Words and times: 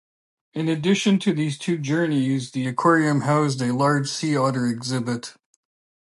In 0.55 0.67
addition 0.67 1.19
to 1.19 1.31
these 1.31 1.59
two 1.59 1.77
journeys, 1.77 2.49
the 2.53 2.65
aquarium 2.65 3.21
housed 3.21 3.61
a 3.61 3.71
large 3.71 4.09
sea 4.09 4.35
otter 4.35 4.65
exhibit. 4.65 5.35